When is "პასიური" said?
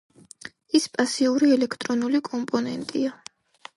0.95-1.51